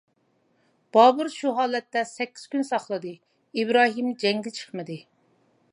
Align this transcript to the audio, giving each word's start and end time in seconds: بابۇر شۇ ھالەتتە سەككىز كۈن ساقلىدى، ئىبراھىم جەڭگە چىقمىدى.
بابۇر 0.95 1.29
شۇ 1.33 1.51
ھالەتتە 1.59 2.03
سەككىز 2.13 2.47
كۈن 2.55 2.67
ساقلىدى، 2.71 3.13
ئىبراھىم 3.61 4.13
جەڭگە 4.25 4.57
چىقمىدى. 4.61 4.99